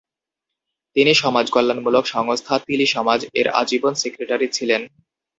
[0.95, 4.81] তিনি সমাজকল্যাণমূলক সংস্থা তিলি সমাজ-এর আজীবন সেক্রেটারি ছিলেন।